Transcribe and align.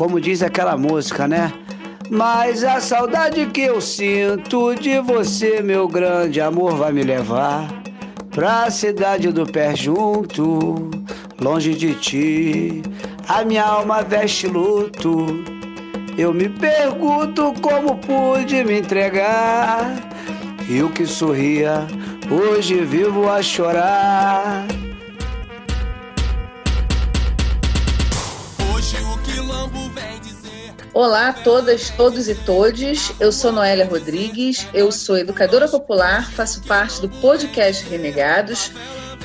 como 0.00 0.18
diz 0.18 0.42
aquela 0.42 0.78
música, 0.78 1.28
né? 1.28 1.52
Mas 2.08 2.64
a 2.64 2.80
saudade 2.80 3.44
que 3.48 3.60
eu 3.60 3.82
sinto 3.82 4.74
de 4.74 4.98
você, 4.98 5.60
meu 5.60 5.86
grande 5.86 6.40
amor, 6.40 6.74
vai 6.74 6.90
me 6.90 7.02
levar 7.02 7.68
pra 8.30 8.70
cidade 8.70 9.30
do 9.30 9.44
pé 9.44 9.76
junto, 9.76 10.90
longe 11.38 11.74
de 11.74 11.92
ti. 11.96 12.82
A 13.28 13.44
minha 13.44 13.62
alma 13.62 14.00
veste 14.00 14.46
luto. 14.46 15.44
Eu 16.16 16.32
me 16.32 16.48
pergunto 16.48 17.52
como 17.60 17.98
pude 17.98 18.64
me 18.64 18.78
entregar. 18.78 19.84
E 20.66 20.82
o 20.82 20.88
que 20.88 21.04
sorria, 21.04 21.86
hoje 22.30 22.86
vivo 22.86 23.28
a 23.28 23.42
chorar. 23.42 24.64
Olá 30.92 31.28
a 31.28 31.32
todas, 31.32 31.90
todos 31.90 32.28
e 32.28 32.34
todes. 32.34 33.12
Eu 33.20 33.30
sou 33.30 33.52
Noélia 33.52 33.86
Rodrigues, 33.86 34.66
eu 34.74 34.90
sou 34.90 35.16
educadora 35.16 35.68
popular, 35.68 36.28
faço 36.32 36.62
parte 36.62 37.00
do 37.00 37.08
podcast 37.08 37.88
Renegados 37.88 38.72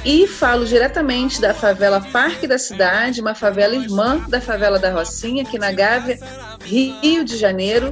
e 0.06 0.28
falo 0.28 0.64
diretamente 0.64 1.42
da 1.42 1.56
favela 1.56 2.00
Parque 2.00 2.46
da 2.46 2.60
Cidade, 2.60 3.20
uma 3.20 3.34
favela 3.34 3.76
irmã 3.76 4.24
da 4.30 4.40
favela 4.40 4.78
da 4.78 4.92
Rocinha, 4.92 5.42
aqui 5.42 5.58
na 5.58 5.72
Gávea, 5.72 6.20
Rio 6.64 7.26
de 7.26 7.36
Janeiro. 7.36 7.92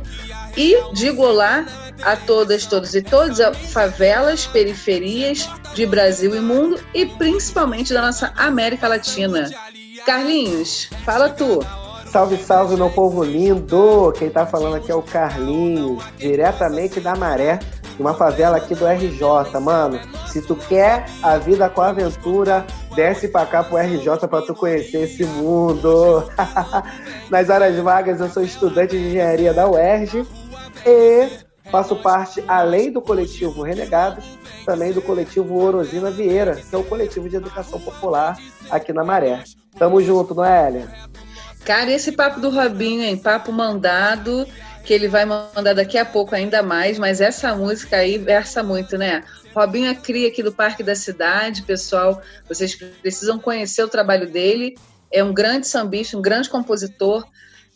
E 0.55 0.77
digo 0.93 1.23
olá 1.23 1.65
a 2.03 2.15
todas, 2.15 2.67
todos 2.67 2.93
e 2.93 3.01
todos, 3.01 3.39
a 3.39 3.51
favelas, 3.53 4.45
periferias 4.45 5.49
de 5.73 5.87
Brasil 5.87 6.35
e 6.35 6.39
mundo 6.39 6.79
e 6.93 7.07
principalmente 7.07 7.91
da 7.91 8.03
nossa 8.03 8.31
América 8.35 8.87
Latina. 8.87 9.49
Carlinhos, 10.05 10.89
fala 11.03 11.27
tu. 11.27 11.65
Salve, 12.13 12.37
salve, 12.37 12.75
meu 12.75 12.91
povo 12.91 13.23
lindo! 13.23 14.13
Quem 14.15 14.29
tá 14.29 14.45
falando 14.45 14.75
aqui 14.75 14.91
é 14.91 14.95
o 14.95 15.01
Carlinhos, 15.01 16.03
diretamente 16.15 16.99
da 16.99 17.15
Maré, 17.15 17.57
uma 17.97 18.13
favela 18.13 18.57
aqui 18.57 18.75
do 18.75 18.85
RJ. 18.85 19.59
Mano, 19.59 19.99
se 20.27 20.39
tu 20.39 20.55
quer 20.55 21.05
a 21.23 21.39
vida 21.39 21.67
com 21.71 21.81
aventura, 21.81 22.67
desce 22.95 23.29
pra 23.29 23.47
cá 23.47 23.63
pro 23.63 23.77
RJ 23.77 24.27
pra 24.29 24.43
tu 24.43 24.53
conhecer 24.53 25.05
esse 25.05 25.25
mundo. 25.25 26.29
Nas 27.31 27.49
horas 27.49 27.75
vagas, 27.77 28.19
eu 28.19 28.29
sou 28.29 28.43
estudante 28.43 28.95
de 28.95 29.07
engenharia 29.07 29.51
da 29.51 29.67
UERJ 29.67 30.23
e 30.85 31.29
faço 31.71 31.95
parte, 31.95 32.43
além 32.47 32.91
do 32.91 33.01
coletivo 33.01 33.63
Renegados, 33.63 34.37
também 34.67 34.93
do 34.93 35.01
coletivo 35.01 35.59
Orosina 35.59 36.11
Vieira, 36.11 36.57
que 36.57 36.75
é 36.75 36.77
o 36.77 36.83
coletivo 36.83 37.27
de 37.27 37.37
educação 37.37 37.79
popular 37.79 38.37
aqui 38.69 38.93
na 38.93 39.03
Maré. 39.03 39.43
Tamo 39.79 39.99
junto, 39.99 40.35
Noélia! 40.35 40.87
Cara, 41.65 41.91
esse 41.91 42.11
papo 42.11 42.41
do 42.41 42.49
Robinho, 42.49 43.03
hein? 43.03 43.17
Papo 43.17 43.51
mandado, 43.51 44.45
que 44.83 44.93
ele 44.93 45.07
vai 45.07 45.23
mandar 45.23 45.73
daqui 45.73 45.97
a 45.97 46.03
pouco 46.03 46.35
ainda 46.35 46.61
mais, 46.61 46.99
mas 46.99 47.21
essa 47.21 47.55
música 47.55 47.97
aí 47.97 48.17
versa 48.17 48.61
muito, 48.61 48.97
né? 48.97 49.23
Robinho 49.55 49.89
é 49.89 49.95
cria 49.95 50.27
aqui 50.27 50.43
do 50.43 50.51
Parque 50.51 50.83
da 50.83 50.93
Cidade, 50.93 51.63
pessoal. 51.63 52.21
Vocês 52.49 52.75
precisam 52.75 53.39
conhecer 53.39 53.81
o 53.81 53.87
trabalho 53.87 54.29
dele. 54.29 54.75
É 55.09 55.23
um 55.23 55.33
grande 55.33 55.65
sambista, 55.65 56.17
um 56.17 56.21
grande 56.21 56.49
compositor, 56.49 57.25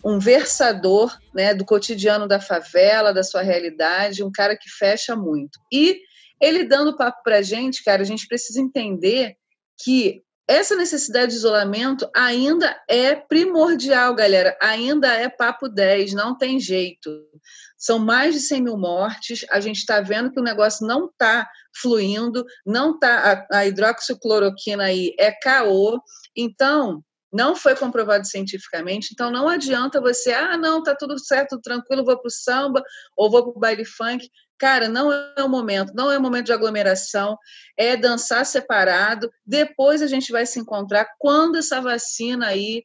um 0.04 0.20
versador 0.20 1.18
né, 1.34 1.54
do 1.54 1.64
cotidiano 1.64 2.28
da 2.28 2.42
favela, 2.42 3.14
da 3.14 3.24
sua 3.24 3.42
realidade, 3.42 4.24
um 4.24 4.32
cara 4.32 4.58
que 4.58 4.70
fecha 4.70 5.16
muito. 5.16 5.60
E 5.72 6.02
ele 6.42 6.66
dando 6.66 6.98
papo 6.98 7.22
pra 7.24 7.42
gente, 7.42 7.84
cara, 7.84 8.02
a 8.02 8.06
gente 8.06 8.28
precisa 8.28 8.60
entender 8.60 9.36
que 9.82 10.24
essa 10.48 10.76
necessidade 10.76 11.32
de 11.32 11.38
isolamento 11.38 12.10
ainda 12.16 12.80
é 12.88 13.14
primordial, 13.14 14.16
galera. 14.16 14.58
Ainda 14.62 15.08
é 15.08 15.28
papo 15.28 15.68
10, 15.68 16.14
não 16.14 16.38
tem 16.38 16.58
jeito. 16.58 17.10
São 17.78 18.00
mais 18.00 18.34
de 18.34 18.40
100 18.40 18.62
mil 18.64 18.78
mortes. 18.78 19.46
A 19.52 19.60
gente 19.60 19.78
está 19.78 20.00
vendo 20.00 20.32
que 20.32 20.40
o 20.40 20.44
negócio 20.44 20.88
não 20.88 21.08
está 21.08 21.48
fluindo, 21.82 22.46
não 22.66 22.92
está. 22.96 23.46
A, 23.52 23.58
a 23.60 23.68
hidroxicloroquina 23.68 24.86
aí 24.86 25.14
é 25.20 25.32
caô. 25.32 26.00
Então, 26.36 27.04
não 27.32 27.56
foi 27.56 27.76
comprovado 27.76 28.26
cientificamente, 28.26 29.10
então 29.12 29.30
não 29.32 29.48
adianta 29.48 30.02
você, 30.02 30.32
ah, 30.32 30.58
não, 30.58 30.82
tá 30.82 30.96
tudo 30.96 31.20
certo, 31.20 31.60
tranquilo, 31.60 32.06
vou 32.06 32.20
pro 32.20 32.32
samba 32.32 32.84
ou 33.16 33.30
vou 33.30 33.52
pro 33.52 33.60
baile 33.60 33.86
funk. 33.86 34.30
Cara, 34.58 34.90
não 34.90 35.12
é 35.12 35.44
o 35.44 35.50
momento, 35.50 35.94
não 35.94 36.12
é 36.12 36.18
o 36.18 36.22
momento 36.22 36.48
de 36.48 36.54
aglomeração, 36.54 37.38
é 37.78 37.96
dançar 37.96 38.46
separado. 38.46 39.32
Depois 39.46 40.02
a 40.02 40.08
gente 40.08 40.32
vai 40.32 40.46
se 40.46 40.60
encontrar 40.60 41.08
quando 41.20 41.58
essa 41.58 41.80
vacina 41.80 42.48
aí 42.48 42.84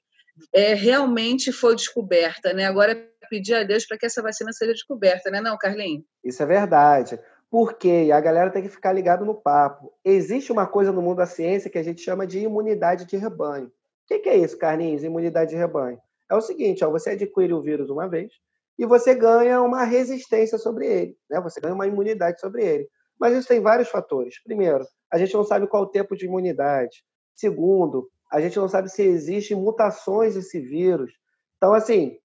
é, 0.53 0.75
realmente 0.75 1.51
for 1.51 1.75
descoberta, 1.75 2.53
né? 2.53 2.67
Agora 2.67 2.93
é 2.93 3.13
pedir 3.31 3.55
a 3.55 3.63
Deus 3.63 3.87
para 3.87 3.97
que 3.97 4.05
essa 4.05 4.21
vacina 4.21 4.53
seja 4.53 4.73
descoberta, 4.73 5.31
né, 5.31 5.41
não, 5.41 5.57
Carlinhos? 5.57 6.05
Isso 6.23 6.43
é 6.43 6.47
verdade. 6.47 7.19
Porque 7.51 8.11
a 8.13 8.21
galera 8.21 8.51
tem 8.51 8.63
que 8.63 8.69
ficar 8.69 8.93
ligado 8.93 9.25
no 9.25 9.35
papo. 9.35 9.93
Existe 10.05 10.53
uma 10.53 10.67
coisa 10.67 10.93
no 10.93 11.01
mundo 11.01 11.19
da 11.19 11.27
ciência 11.27 11.71
que 11.71 11.79
a 11.79 11.83
gente 11.83 12.03
chama 12.03 12.27
de 12.27 12.41
imunidade 12.41 13.07
de 13.07 13.17
rebanho. 13.17 13.71
O 14.17 14.23
que 14.23 14.29
é 14.29 14.37
isso, 14.37 14.59
Carlinhos? 14.59 15.05
Imunidade 15.05 15.51
de 15.51 15.57
rebanho. 15.57 15.99
É 16.31 16.35
o 16.35 16.41
seguinte, 16.41 16.85
ó, 16.85 16.91
você 16.91 17.11
adquire 17.11 17.53
o 17.53 17.61
vírus 17.61 17.91
uma 17.91 18.09
vez, 18.09 18.33
e 18.79 18.87
você 18.87 19.15
ganha 19.15 19.61
uma 19.61 19.85
resistência 19.85 20.59
sobre 20.59 20.87
ele, 20.87 21.17
né? 21.31 21.41
Você 21.41 21.61
ganha 21.61 21.75
uma 21.75 21.87
imunidade 21.87 22.41
sobre 22.41 22.65
ele. 22.65 22.89
Mas 23.21 23.37
isso 23.37 23.49
tem 23.49 23.61
vários 23.61 23.89
fatores. 23.89 24.43
Primeiro, 24.43 24.85
a 25.13 25.19
gente 25.19 25.35
não 25.35 25.45
sabe 25.45 25.67
qual 25.67 25.85
o 25.85 25.91
tempo 25.91 26.17
de 26.17 26.27
imunidade. 26.27 27.05
Segundo, 27.35 28.09
a 28.33 28.41
gente 28.41 28.59
não 28.59 28.69
sabe 28.69 28.89
se 28.89 29.03
existem 29.03 29.57
mutações 29.57 30.35
desse 30.35 30.59
vírus. 30.59 31.13
Então, 31.57 31.75
assim, 31.75 32.19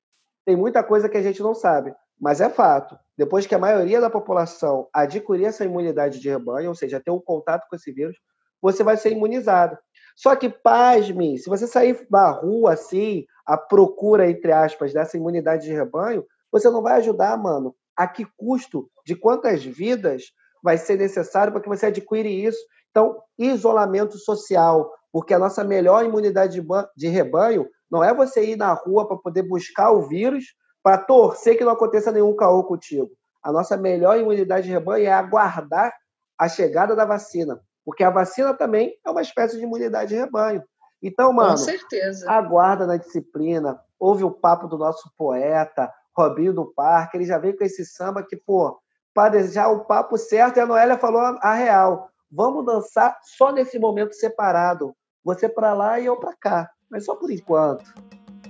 tem 0.45 0.55
muita 0.55 0.81
coisa 0.83 1.09
que 1.09 1.17
a 1.17 1.21
gente 1.21 1.41
não 1.41 1.53
sabe. 1.53 1.93
Mas 2.19 2.41
é 2.41 2.49
fato. 2.49 2.97
Depois 3.17 3.45
que 3.45 3.53
a 3.53 3.59
maioria 3.59 4.01
da 4.01 4.09
população 4.09 4.87
adquirir 4.93 5.45
essa 5.45 5.65
imunidade 5.65 6.19
de 6.19 6.29
rebanho, 6.29 6.69
ou 6.69 6.75
seja, 6.75 6.99
ter 6.99 7.11
um 7.11 7.19
contato 7.19 7.67
com 7.69 7.75
esse 7.75 7.91
vírus, 7.91 8.17
você 8.61 8.83
vai 8.83 8.97
ser 8.97 9.11
imunizado. 9.11 9.77
Só 10.15 10.35
que, 10.35 10.49
pasme, 10.49 11.37
se 11.37 11.49
você 11.49 11.67
sair 11.67 12.05
da 12.09 12.31
rua 12.31 12.73
assim, 12.73 13.25
à 13.45 13.55
procura, 13.55 14.29
entre 14.29 14.51
aspas, 14.51 14.91
dessa 14.91 15.15
imunidade 15.15 15.65
de 15.65 15.73
rebanho, 15.73 16.25
você 16.51 16.69
não 16.69 16.81
vai 16.81 16.93
ajudar, 16.93 17.37
mano. 17.37 17.75
A 17.95 18.07
que 18.07 18.25
custo? 18.35 18.89
De 19.05 19.15
quantas 19.15 19.63
vidas 19.63 20.23
vai 20.63 20.77
ser 20.77 20.97
necessário 20.97 21.53
para 21.53 21.61
que 21.61 21.69
você 21.69 21.87
adquire 21.87 22.29
isso? 22.29 22.59
Então, 22.89 23.21
isolamento 23.37 24.17
social, 24.17 24.91
porque 25.11 25.33
a 25.33 25.39
nossa 25.39 25.63
melhor 25.63 26.03
imunidade 26.03 26.59
de 26.95 27.07
rebanho 27.07 27.67
não 27.89 28.03
é 28.03 28.13
você 28.13 28.43
ir 28.43 28.55
na 28.55 28.73
rua 28.73 29.07
para 29.07 29.17
poder 29.17 29.43
buscar 29.43 29.91
o 29.91 30.07
vírus, 30.07 30.45
para 30.81 30.97
torcer 30.97 31.57
que 31.57 31.63
não 31.63 31.73
aconteça 31.73 32.11
nenhum 32.11 32.35
caô 32.35 32.63
contigo. 32.63 33.11
A 33.43 33.51
nossa 33.51 33.77
melhor 33.77 34.19
imunidade 34.19 34.65
de 34.65 34.73
rebanho 34.73 35.05
é 35.05 35.11
aguardar 35.11 35.93
a 36.37 36.49
chegada 36.49 36.95
da 36.95 37.05
vacina, 37.05 37.61
porque 37.87 38.03
a 38.03 38.09
vacina 38.09 38.53
também 38.53 38.99
é 39.05 39.09
uma 39.09 39.21
espécie 39.21 39.55
de 39.55 39.63
imunidade 39.63 40.09
de 40.09 40.17
rebanho. 40.17 40.61
Então, 41.01 41.31
mano, 41.31 41.51
Com 41.51 41.57
certeza. 41.57 42.29
aguarda 42.29 42.85
na 42.85 42.97
disciplina, 42.97 43.79
ouve 43.97 44.25
o 44.25 44.31
papo 44.31 44.67
do 44.67 44.77
nosso 44.77 45.09
poeta, 45.17 45.89
Robinho 46.13 46.51
do 46.51 46.65
Parque, 46.65 47.15
ele 47.15 47.23
já 47.23 47.37
veio 47.37 47.57
com 47.57 47.63
esse 47.63 47.85
samba 47.85 48.25
que, 48.27 48.35
pô, 48.35 48.77
para 49.13 49.29
deixar 49.29 49.69
o 49.69 49.85
papo 49.85 50.17
certo, 50.17 50.57
e 50.57 50.59
a 50.59 50.65
Noélia 50.65 50.97
falou 50.97 51.21
a 51.21 51.53
real. 51.53 52.09
Vamos 52.29 52.65
dançar 52.65 53.17
só 53.23 53.53
nesse 53.53 53.79
momento 53.79 54.15
separado. 54.15 54.93
Você 55.23 55.47
para 55.47 55.73
lá 55.73 55.97
e 55.97 56.07
eu 56.07 56.17
para 56.17 56.35
cá. 56.35 56.69
Mas 56.91 57.05
só 57.05 57.15
por 57.15 57.31
enquanto. 57.31 57.85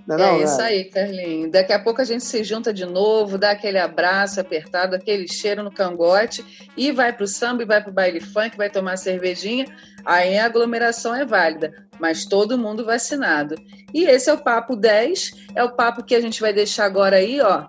Não 0.07 0.15
é, 0.15 0.17
não, 0.19 0.39
é 0.39 0.43
isso 0.43 0.61
aí, 0.61 0.85
Carlinhos. 0.85 1.51
Daqui 1.51 1.73
a 1.73 1.79
pouco 1.79 2.01
a 2.01 2.05
gente 2.05 2.23
se 2.23 2.41
junta 2.41 2.73
de 2.73 2.85
novo, 2.85 3.37
dá 3.37 3.51
aquele 3.51 3.77
abraço 3.77 4.39
apertado, 4.39 4.95
aquele 4.95 5.27
cheiro 5.27 5.61
no 5.61 5.71
cangote 5.71 6.45
e 6.77 6.93
vai 6.93 7.11
para 7.11 7.25
o 7.25 7.27
samba 7.27 7.63
e 7.63 7.65
vai 7.65 7.81
para 7.81 7.91
o 7.91 7.93
baile 7.93 8.21
funk, 8.21 8.55
vai 8.55 8.69
tomar 8.69 8.95
cervejinha. 8.95 9.65
Aí 10.05 10.37
a 10.37 10.45
aglomeração 10.45 11.13
é 11.13 11.25
válida, 11.25 11.73
mas 11.99 12.25
todo 12.25 12.57
mundo 12.57 12.85
vacinado. 12.85 13.55
E 13.93 14.05
esse 14.05 14.29
é 14.29 14.33
o 14.33 14.41
papo 14.41 14.77
10, 14.77 15.31
é 15.53 15.63
o 15.63 15.75
papo 15.75 16.03
que 16.03 16.15
a 16.15 16.21
gente 16.21 16.39
vai 16.39 16.53
deixar 16.53 16.85
agora 16.85 17.17
aí, 17.17 17.41
ó, 17.41 17.67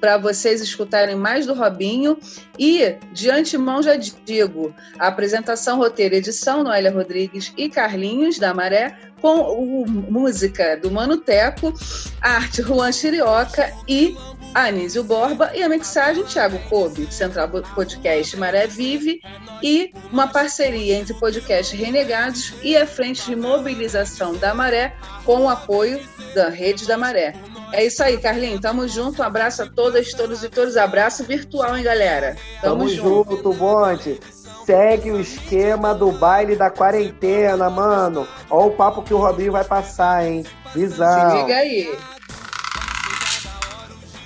para 0.00 0.16
vocês 0.16 0.60
escutarem 0.60 1.16
mais 1.16 1.46
do 1.46 1.54
Robinho. 1.54 2.18
E, 2.58 2.96
de 3.12 3.30
antemão, 3.30 3.82
já 3.82 3.96
digo: 3.96 4.74
a 4.98 5.08
apresentação, 5.08 5.78
roteiro 5.78 6.14
e 6.14 6.18
edição, 6.18 6.62
Noélia 6.62 6.90
Rodrigues 6.90 7.52
e 7.56 7.68
Carlinhos 7.68 8.38
da 8.38 8.54
Maré, 8.54 8.96
com 9.20 9.40
o, 9.40 9.86
música 9.88 10.76
do 10.76 10.90
Mano 10.90 11.18
Teco, 11.18 11.72
arte 12.20 12.62
Juan 12.62 12.92
Chirioca 12.92 13.72
e 13.86 14.16
Anísio 14.54 15.04
Borba 15.04 15.50
e 15.54 15.62
a 15.62 15.68
mixagem 15.68 16.24
Thiago 16.24 16.58
Kobe, 16.68 17.12
Central 17.12 17.48
Podcast 17.48 18.36
Maré 18.36 18.66
Vive 18.66 19.20
e 19.62 19.92
uma 20.12 20.26
parceria 20.26 20.96
entre 20.96 21.12
o 21.12 21.18
podcast 21.18 21.76
Renegados 21.76 22.54
e 22.62 22.76
a 22.76 22.86
Frente 22.86 23.24
de 23.26 23.36
Mobilização 23.36 24.34
da 24.36 24.54
Maré 24.54 24.96
com 25.24 25.42
o 25.42 25.48
apoio 25.48 26.00
da 26.34 26.48
Rede 26.48 26.86
da 26.86 26.96
Maré. 26.96 27.34
É 27.72 27.84
isso 27.84 28.02
aí, 28.02 28.18
Carlinhos. 28.18 28.60
Tamo 28.60 28.88
junto. 28.88 29.20
Um 29.20 29.24
abraço 29.24 29.62
a 29.62 29.66
todas, 29.66 30.12
todos 30.12 30.42
e 30.42 30.48
todos. 30.48 30.76
Abraço 30.76 31.24
virtual, 31.24 31.76
hein, 31.76 31.84
galera? 31.84 32.36
Tamo, 32.60 32.84
Tamo 32.84 32.88
junto, 32.88 33.36
junto 33.36 33.52
Bonte. 33.52 34.20
Segue 34.64 35.10
o 35.10 35.20
esquema 35.20 35.94
do 35.94 36.12
baile 36.12 36.54
da 36.54 36.70
quarentena, 36.70 37.70
mano. 37.70 38.26
Olha 38.50 38.66
o 38.66 38.70
papo 38.70 39.02
que 39.02 39.14
o 39.14 39.18
Robinho 39.18 39.52
vai 39.52 39.64
passar, 39.64 40.26
hein? 40.26 40.44
Visão. 40.74 41.30
Se 41.30 41.36
liga 41.42 41.56
aí. 41.56 41.98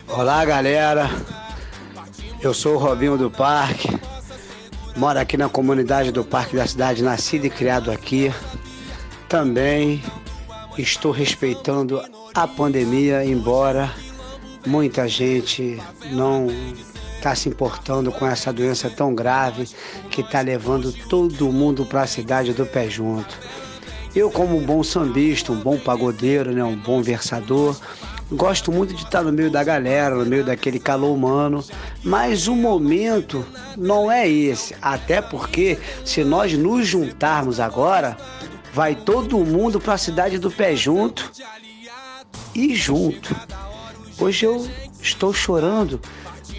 Olá, 0.09 0.45
galera. 0.45 1.09
Eu 2.41 2.53
sou 2.53 2.75
o 2.75 2.79
Robinho 2.79 3.17
do 3.17 3.31
Parque. 3.31 3.89
Moro 4.97 5.19
aqui 5.19 5.37
na 5.37 5.49
comunidade 5.49 6.11
do 6.11 6.25
Parque 6.25 6.57
da 6.57 6.67
Cidade, 6.67 7.03
nascido 7.03 7.47
e 7.47 7.51
criado 7.51 7.91
aqui. 7.91 8.33
Também 9.29 10.03
estou 10.77 11.13
respeitando 11.13 12.03
a 12.35 12.47
pandemia, 12.47 13.25
embora 13.25 13.93
muita 14.67 15.07
gente 15.07 15.81
não 16.11 16.47
está 17.17 17.35
se 17.35 17.49
importando 17.49 18.11
com 18.11 18.27
essa 18.27 18.53
doença 18.53 18.89
tão 18.89 19.15
grave 19.15 19.69
que 20.11 20.23
está 20.23 20.41
levando 20.41 20.93
todo 21.09 21.53
mundo 21.53 21.85
para 21.85 22.03
a 22.03 22.07
cidade 22.07 22.53
do 22.53 22.67
pé 22.67 22.89
junto. 22.89 23.39
Eu, 24.15 24.31
como 24.31 24.59
um 24.59 24.65
bom 24.65 24.83
sambista, 24.83 25.53
um 25.53 25.61
bom 25.61 25.79
pagodeiro, 25.79 26.53
né, 26.53 26.63
um 26.65 26.77
bom 26.77 27.03
versador, 27.03 27.77
Gosto 28.35 28.73
muito 28.73 28.95
de 28.95 29.05
estar 29.05 29.23
no 29.23 29.31
meio 29.31 29.51
da 29.51 29.63
galera, 29.63 30.15
no 30.15 30.25
meio 30.25 30.43
daquele 30.43 30.79
calor 30.79 31.15
humano, 31.15 31.63
mas 32.03 32.49
o 32.49 32.55
momento 32.55 33.47
não 33.77 34.11
é 34.11 34.27
esse. 34.27 34.75
Até 34.81 35.21
porque, 35.21 35.79
se 36.03 36.25
nós 36.25 36.55
nos 36.55 36.87
juntarmos 36.87 37.61
agora, 37.61 38.17
vai 38.73 38.95
todo 38.95 39.45
mundo 39.45 39.79
para 39.79 39.95
a 39.95 39.99
cidade 39.99 40.39
do 40.39 40.51
pé 40.51 40.75
junto 40.75 41.31
e 42.55 42.75
junto. 42.75 43.35
Hoje 44.19 44.47
eu 44.47 44.69
estou 45.01 45.33
chorando 45.33 46.01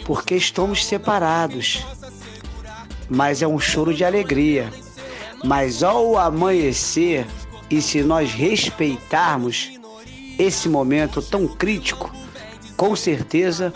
porque 0.06 0.36
estamos 0.36 0.86
separados, 0.86 1.86
mas 3.10 3.42
é 3.42 3.48
um 3.48 3.60
choro 3.60 3.94
de 3.94 4.04
alegria. 4.04 4.72
Mas 5.44 5.84
ao 5.84 6.18
amanhecer, 6.18 7.26
e 7.70 7.82
se 7.82 8.02
nós 8.02 8.32
respeitarmos 8.32 9.72
esse 10.38 10.68
momento 10.70 11.22
tão 11.22 11.48
crítico, 11.48 12.12
com 12.76 12.96
certeza 12.96 13.74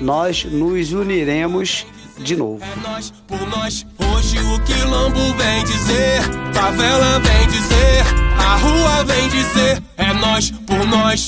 nós 0.00 0.44
nos 0.44 0.92
uniremos 0.92 1.86
de 2.18 2.36
novo. 2.36 2.62
É 2.64 2.76
nós 2.76 3.12
por 3.26 3.40
nós, 3.48 3.86
hoje 4.28 4.38
o 4.40 4.60
quilombo 4.60 5.34
vem 5.36 5.64
dizer, 5.64 6.22
favela 6.52 7.18
vem 7.20 7.48
dizer, 7.48 8.04
a 8.38 8.56
rua 8.56 9.04
vem 9.04 9.28
dizer, 9.28 9.82
é 9.96 10.12
nós 10.12 10.50
por 10.66 10.86
nós. 10.86 11.26